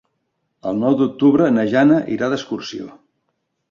[0.71, 2.95] El nou d'octubre na Jana irà d'excursió.